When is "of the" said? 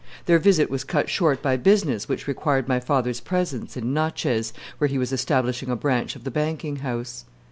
6.15-6.31